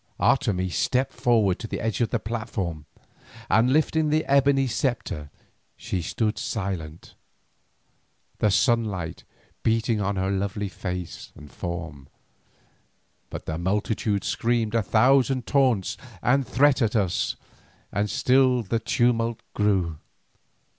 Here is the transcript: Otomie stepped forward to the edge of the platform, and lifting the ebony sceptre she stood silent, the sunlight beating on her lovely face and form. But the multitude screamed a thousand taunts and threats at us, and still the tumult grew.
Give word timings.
Otomie 0.19 0.71
stepped 0.71 1.13
forward 1.13 1.59
to 1.59 1.67
the 1.67 1.79
edge 1.79 2.01
of 2.01 2.09
the 2.09 2.17
platform, 2.17 2.87
and 3.51 3.71
lifting 3.71 4.09
the 4.09 4.25
ebony 4.25 4.65
sceptre 4.65 5.29
she 5.77 6.01
stood 6.01 6.39
silent, 6.39 7.13
the 8.39 8.49
sunlight 8.49 9.23
beating 9.61 10.01
on 10.01 10.15
her 10.15 10.31
lovely 10.31 10.69
face 10.69 11.31
and 11.35 11.51
form. 11.51 12.07
But 13.29 13.45
the 13.45 13.59
multitude 13.59 14.23
screamed 14.23 14.73
a 14.73 14.81
thousand 14.81 15.45
taunts 15.45 15.97
and 16.23 16.47
threats 16.47 16.81
at 16.81 16.95
us, 16.95 17.35
and 17.91 18.09
still 18.09 18.63
the 18.63 18.79
tumult 18.79 19.39
grew. 19.53 19.97